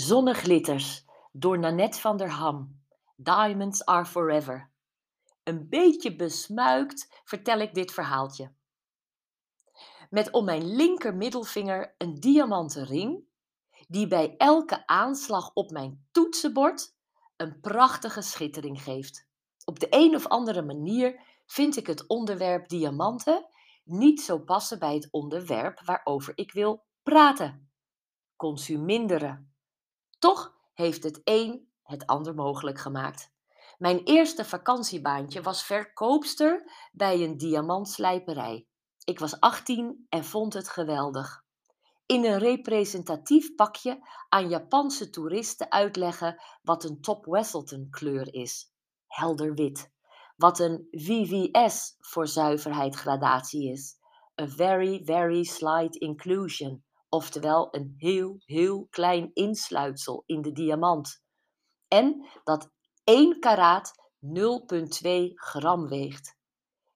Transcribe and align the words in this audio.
Zonneglitters 0.00 1.04
door 1.32 1.58
Nanette 1.58 2.00
van 2.00 2.16
der 2.16 2.30
Ham. 2.30 2.82
Diamonds 3.16 3.84
are 3.84 4.04
forever. 4.04 4.70
Een 5.42 5.68
beetje 5.68 6.16
besmuikt 6.16 7.20
vertel 7.24 7.58
ik 7.58 7.74
dit 7.74 7.92
verhaaltje. 7.92 8.52
Met 10.10 10.30
om 10.30 10.44
mijn 10.44 10.74
linker 10.74 11.14
middelvinger 11.14 11.94
een 11.98 12.14
diamanten 12.20 12.84
ring, 12.84 13.24
die 13.88 14.06
bij 14.06 14.34
elke 14.36 14.86
aanslag 14.86 15.50
op 15.54 15.70
mijn 15.70 16.06
toetsenbord 16.10 16.94
een 17.36 17.60
prachtige 17.60 18.22
schittering 18.22 18.82
geeft. 18.82 19.28
Op 19.64 19.80
de 19.80 19.86
een 19.90 20.14
of 20.14 20.26
andere 20.26 20.62
manier 20.62 21.20
vind 21.46 21.76
ik 21.76 21.86
het 21.86 22.06
onderwerp 22.06 22.68
diamanten 22.68 23.46
niet 23.84 24.20
zo 24.20 24.38
passen 24.38 24.78
bij 24.78 24.94
het 24.94 25.08
onderwerp 25.10 25.80
waarover 25.84 26.32
ik 26.36 26.52
wil 26.52 26.84
praten. 27.02 27.70
Consuminderen. 28.36 29.49
Toch 30.20 30.54
heeft 30.74 31.02
het 31.02 31.20
een 31.24 31.68
het 31.82 32.06
ander 32.06 32.34
mogelijk 32.34 32.78
gemaakt. 32.78 33.32
Mijn 33.78 33.98
eerste 33.98 34.44
vakantiebaantje 34.44 35.42
was 35.42 35.62
verkoopster 35.62 36.72
bij 36.92 37.22
een 37.24 37.36
diamantslijperij. 37.36 38.66
Ik 39.04 39.18
was 39.18 39.40
18 39.40 40.06
en 40.08 40.24
vond 40.24 40.52
het 40.52 40.68
geweldig. 40.68 41.44
In 42.06 42.24
een 42.24 42.38
representatief 42.38 43.54
pakje 43.54 44.08
aan 44.28 44.48
Japanse 44.48 45.10
toeristen 45.10 45.70
uitleggen 45.70 46.42
wat 46.62 46.84
een 46.84 47.00
Top 47.00 47.24
Wesselton 47.24 47.86
kleur 47.90 48.34
is. 48.34 48.72
Helder 49.06 49.54
wit. 49.54 49.92
Wat 50.36 50.58
een 50.58 50.88
VVS 50.90 51.96
voor 51.98 52.28
zuiverheid 52.28 52.94
gradatie 52.94 53.72
is. 53.72 53.98
A 54.40 54.46
very, 54.48 55.04
very 55.04 55.44
slight 55.44 55.96
inclusion 55.96 56.84
oftewel 57.10 57.68
een 57.74 57.94
heel, 57.96 58.36
heel 58.44 58.86
klein 58.90 59.30
insluitsel 59.32 60.22
in 60.26 60.42
de 60.42 60.52
diamant. 60.52 61.22
En 61.88 62.26
dat 62.44 62.70
1 63.04 63.40
karaat 63.40 63.92
0,2 64.20 65.34
gram 65.34 65.88
weegt. 65.88 66.38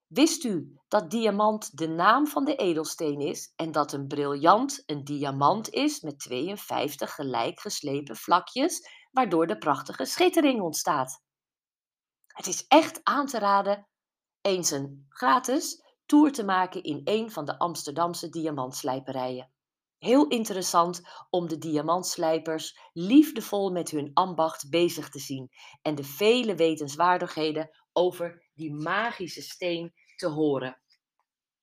Wist 0.06 0.44
u 0.44 0.80
dat 0.88 1.10
diamant 1.10 1.78
de 1.78 1.88
naam 1.88 2.26
van 2.26 2.44
de 2.44 2.56
edelsteen 2.56 3.20
is 3.20 3.52
en 3.56 3.72
dat 3.72 3.92
een 3.92 4.06
briljant 4.06 4.82
een 4.86 5.04
diamant 5.04 5.70
is 5.70 6.00
met 6.00 6.18
52 6.18 7.14
gelijk 7.14 7.60
geslepen 7.60 8.16
vlakjes, 8.16 8.88
waardoor 9.10 9.46
de 9.46 9.58
prachtige 9.58 10.04
schittering 10.04 10.60
ontstaat? 10.60 11.22
Het 12.26 12.46
is 12.46 12.66
echt 12.66 13.00
aan 13.02 13.26
te 13.26 13.38
raden 13.38 13.88
eens 14.40 14.70
een 14.70 15.06
gratis 15.08 15.82
tour 16.06 16.32
te 16.32 16.44
maken 16.44 16.82
in 16.82 17.00
een 17.04 17.30
van 17.30 17.44
de 17.44 17.58
Amsterdamse 17.58 18.28
diamantslijperijen. 18.28 19.53
Heel 20.04 20.28
interessant 20.28 21.02
om 21.30 21.48
de 21.48 21.58
diamantslijpers 21.58 22.78
liefdevol 22.92 23.70
met 23.70 23.90
hun 23.90 24.10
ambacht 24.14 24.70
bezig 24.70 25.08
te 25.08 25.18
zien 25.18 25.50
en 25.82 25.94
de 25.94 26.04
vele 26.04 26.54
wetenswaardigheden 26.54 27.70
over 27.92 28.50
die 28.54 28.72
magische 28.72 29.42
steen 29.42 29.94
te 30.16 30.26
horen. 30.26 30.80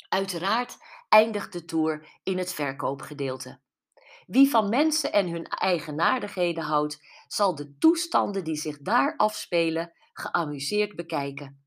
Uiteraard 0.09 0.77
eindigt 1.09 1.53
de 1.53 1.65
tour 1.65 2.19
in 2.23 2.37
het 2.37 2.53
verkoopgedeelte. 2.53 3.59
Wie 4.25 4.49
van 4.49 4.69
mensen 4.69 5.11
en 5.11 5.29
hun 5.29 5.45
eigenaardigheden 5.45 6.63
houdt, 6.63 6.99
zal 7.27 7.55
de 7.55 7.77
toestanden 7.77 8.43
die 8.43 8.57
zich 8.57 8.77
daar 8.77 9.17
afspelen 9.17 9.93
geamuseerd 10.13 10.95
bekijken. 10.95 11.65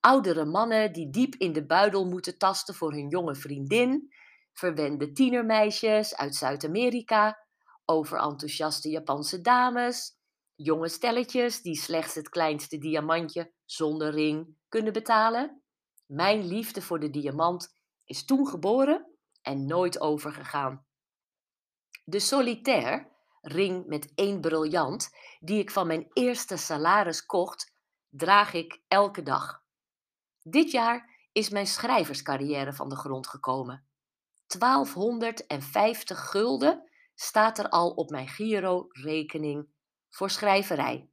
Oudere 0.00 0.44
mannen 0.44 0.92
die 0.92 1.10
diep 1.10 1.34
in 1.34 1.52
de 1.52 1.66
buidel 1.66 2.04
moeten 2.04 2.38
tasten 2.38 2.74
voor 2.74 2.92
hun 2.92 3.08
jonge 3.08 3.34
vriendin, 3.34 4.14
verwende 4.58 5.12
tienermeisjes 5.12 6.16
uit 6.16 6.34
Zuid-Amerika, 6.34 7.38
overenthousiaste 7.84 8.88
Japanse 8.88 9.40
dames, 9.40 10.18
jonge 10.54 10.88
stelletjes 10.88 11.62
die 11.62 11.76
slechts 11.76 12.14
het 12.14 12.28
kleinste 12.28 12.78
diamantje 12.78 13.52
zonder 13.64 14.10
ring 14.10 14.56
kunnen 14.68 14.92
betalen. 14.92 15.62
Mijn 16.06 16.46
liefde 16.46 16.82
voor 16.82 17.00
de 17.00 17.10
diamant 17.10 17.74
is 18.04 18.24
toen 18.24 18.46
geboren 18.46 19.16
en 19.42 19.66
nooit 19.66 20.00
overgegaan. 20.00 20.86
De 22.04 22.20
solitaire, 22.20 23.08
ring 23.40 23.86
met 23.86 24.12
één 24.14 24.40
briljant, 24.40 25.10
die 25.40 25.58
ik 25.58 25.70
van 25.70 25.86
mijn 25.86 26.06
eerste 26.12 26.56
salaris 26.56 27.26
kocht, 27.26 27.72
draag 28.08 28.52
ik 28.52 28.82
elke 28.88 29.22
dag. 29.22 29.62
Dit 30.42 30.70
jaar 30.70 31.28
is 31.32 31.48
mijn 31.48 31.66
schrijverscarrière 31.66 32.72
van 32.72 32.88
de 32.88 32.96
grond 32.96 33.26
gekomen. 33.26 33.85
1250 34.46 36.30
gulden 36.30 36.90
staat 37.14 37.58
er 37.58 37.68
al 37.68 37.90
op 37.90 38.10
mijn 38.10 38.28
Giro-rekening 38.28 39.68
voor 40.08 40.30
schrijverij. 40.30 41.10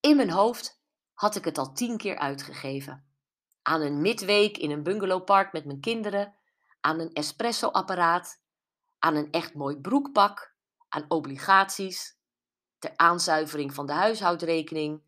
In 0.00 0.16
mijn 0.16 0.30
hoofd 0.30 0.82
had 1.12 1.36
ik 1.36 1.44
het 1.44 1.58
al 1.58 1.72
tien 1.72 1.96
keer 1.96 2.18
uitgegeven. 2.18 3.08
Aan 3.62 3.80
een 3.80 4.00
midweek 4.00 4.56
in 4.56 4.70
een 4.70 4.82
bungalowpark 4.82 5.52
met 5.52 5.64
mijn 5.64 5.80
kinderen, 5.80 6.34
aan 6.80 7.00
een 7.00 7.12
espresso-apparaat, 7.12 8.42
aan 8.98 9.14
een 9.14 9.30
echt 9.30 9.54
mooi 9.54 9.76
broekpak, 9.76 10.54
aan 10.88 11.04
obligaties, 11.08 12.18
ter 12.78 12.92
aanzuivering 12.96 13.74
van 13.74 13.86
de 13.86 13.92
huishoudrekening, 13.92 15.02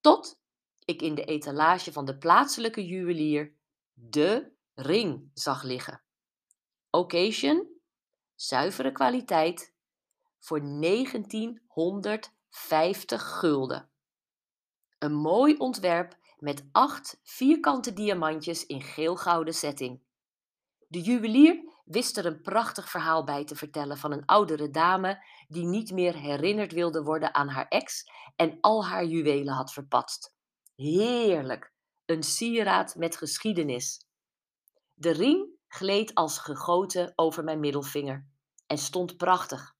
tot 0.00 0.40
ik 0.84 1.02
in 1.02 1.14
de 1.14 1.24
etalage 1.24 1.92
van 1.92 2.04
de 2.04 2.18
plaatselijke 2.18 2.86
juwelier 2.86 3.56
de 3.92 4.52
ring 4.74 5.30
zag 5.32 5.62
liggen. 5.62 6.03
Occasion, 6.94 7.66
zuivere 8.34 8.92
kwaliteit, 8.92 9.74
voor 10.38 10.60
1950 10.60 13.38
gulden. 13.38 13.90
Een 14.98 15.14
mooi 15.14 15.56
ontwerp 15.56 16.16
met 16.38 16.68
acht 16.72 17.20
vierkante 17.22 17.92
diamantjes 17.92 18.66
in 18.66 18.82
geel-gouden 18.82 19.54
setting. 19.54 20.02
De 20.88 21.00
juwelier 21.00 21.72
wist 21.84 22.16
er 22.16 22.26
een 22.26 22.42
prachtig 22.42 22.90
verhaal 22.90 23.24
bij 23.24 23.44
te 23.44 23.56
vertellen 23.56 23.98
van 23.98 24.12
een 24.12 24.26
oudere 24.26 24.70
dame 24.70 25.24
die 25.48 25.64
niet 25.64 25.92
meer 25.92 26.16
herinnerd 26.16 26.72
wilde 26.72 27.02
worden 27.02 27.34
aan 27.34 27.48
haar 27.48 27.68
ex 27.68 28.10
en 28.36 28.58
al 28.60 28.86
haar 28.86 29.04
juwelen 29.04 29.54
had 29.54 29.72
verpatst. 29.72 30.34
Heerlijk, 30.74 31.72
een 32.04 32.22
sieraad 32.22 32.96
met 32.96 33.16
geschiedenis. 33.16 34.06
De 34.94 35.10
ring 35.10 35.53
gleed 35.74 36.14
als 36.14 36.38
gegoten 36.38 37.12
over 37.14 37.44
mijn 37.44 37.60
middelvinger 37.60 38.26
en 38.66 38.78
stond 38.78 39.16
prachtig. 39.16 39.76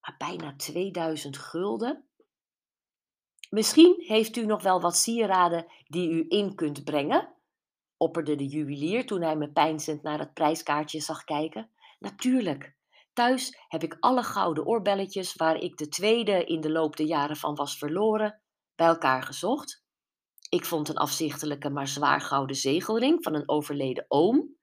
Maar 0.00 0.14
bijna 0.18 0.56
2000 0.56 1.38
gulden? 1.38 2.08
Misschien 3.50 3.94
heeft 3.98 4.36
u 4.36 4.46
nog 4.46 4.62
wel 4.62 4.80
wat 4.80 4.96
sieraden 4.96 5.66
die 5.84 6.10
u 6.10 6.24
in 6.28 6.54
kunt 6.54 6.84
brengen? 6.84 7.34
opperde 7.96 8.36
de 8.36 8.46
juwelier 8.46 9.06
toen 9.06 9.22
hij 9.22 9.36
me 9.36 9.52
peinzend 9.52 10.02
naar 10.02 10.18
het 10.18 10.34
prijskaartje 10.34 11.00
zag 11.00 11.24
kijken. 11.24 11.70
Natuurlijk. 11.98 12.74
Thuis 13.12 13.58
heb 13.68 13.82
ik 13.82 13.96
alle 14.00 14.22
gouden 14.22 14.66
oorbelletjes 14.66 15.34
waar 15.34 15.56
ik 15.56 15.76
de 15.76 15.88
tweede 15.88 16.44
in 16.44 16.60
de 16.60 16.70
loop 16.70 16.96
der 16.96 17.06
jaren 17.06 17.36
van 17.36 17.54
was 17.54 17.78
verloren, 17.78 18.40
bij 18.74 18.86
elkaar 18.86 19.22
gezocht. 19.22 19.84
Ik 20.48 20.64
vond 20.64 20.88
een 20.88 20.96
afzichtelijke 20.96 21.70
maar 21.70 21.88
zwaar 21.88 22.20
gouden 22.20 22.56
zegelring 22.56 23.22
van 23.22 23.34
een 23.34 23.48
overleden 23.48 24.04
oom 24.08 24.60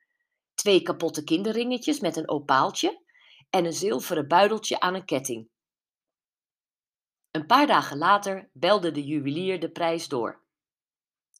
twee 0.59 0.81
kapotte 0.81 1.23
kinderringetjes 1.23 1.99
met 1.99 2.15
een 2.15 2.29
opaaltje 2.29 3.03
en 3.49 3.65
een 3.65 3.73
zilveren 3.73 4.27
buideltje 4.27 4.79
aan 4.79 4.93
een 4.93 5.05
ketting. 5.05 5.49
Een 7.31 7.45
paar 7.45 7.67
dagen 7.67 7.97
later 7.97 8.49
belde 8.53 8.91
de 8.91 9.03
juwelier 9.03 9.59
de 9.59 9.71
prijs 9.71 10.07
door. 10.07 10.43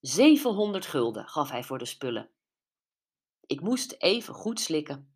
700 0.02 0.86
gulden 0.86 1.28
gaf 1.28 1.50
hij 1.50 1.64
voor 1.64 1.78
de 1.78 1.86
spullen. 1.86 2.30
Ik 3.46 3.62
moest 3.62 3.96
even 3.98 4.34
goed 4.34 4.60
slikken. 4.60 5.14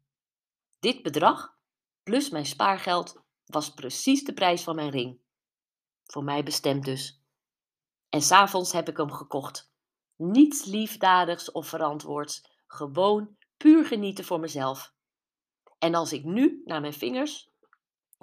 Dit 0.79 1.01
bedrag, 1.01 1.57
plus 2.03 2.29
mijn 2.29 2.45
spaargeld, 2.45 3.21
was 3.45 3.73
precies 3.73 4.23
de 4.23 4.33
prijs 4.33 4.63
van 4.63 4.75
mijn 4.75 4.89
ring. 4.89 5.19
Voor 6.03 6.23
mij 6.23 6.43
bestemd 6.43 6.85
dus. 6.85 7.21
En 8.09 8.21
s'avonds 8.21 8.71
heb 8.71 8.89
ik 8.89 8.97
hem 8.97 9.11
gekocht. 9.11 9.71
Niets 10.15 10.65
liefdadigs 10.65 11.51
of 11.51 11.67
verantwoords, 11.67 12.61
gewoon 12.67 13.37
puur 13.63 13.85
genieten 13.85 14.25
voor 14.25 14.39
mezelf. 14.39 14.93
En 15.79 15.95
als 15.95 16.13
ik 16.13 16.23
nu 16.23 16.61
naar 16.65 16.81
mijn 16.81 16.93
vingers 16.93 17.51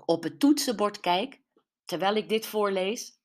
op 0.05 0.23
het 0.23 0.41
toetsenbord 0.41 1.01
kijk, 1.01 1.43
terwijl 1.85 2.15
ik 2.15 2.29
dit 2.29 2.47
voorlees, 2.47 3.21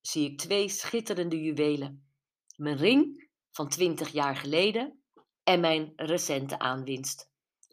zie 0.00 0.30
ik 0.30 0.38
twee 0.38 0.68
schitterende 0.68 1.42
juwelen. 1.42 2.08
Mijn 2.56 2.76
ring 2.76 3.28
van 3.50 3.68
20 3.68 4.08
jaar 4.08 4.36
geleden 4.36 5.02
en 5.42 5.60
mijn 5.60 5.92
recente 5.96 6.58
aanwinst. 6.58 7.30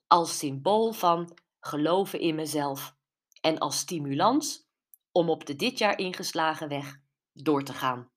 Als 0.07 0.37
symbool 0.37 0.91
van 0.91 1.37
geloven 1.59 2.19
in 2.19 2.35
mezelf 2.35 2.95
en 3.41 3.57
als 3.57 3.77
stimulans 3.77 4.67
om 5.11 5.29
op 5.29 5.45
de 5.45 5.55
dit 5.55 5.77
jaar 5.77 5.97
ingeslagen 5.97 6.67
weg 6.67 6.99
door 7.33 7.63
te 7.63 7.73
gaan. 7.73 8.12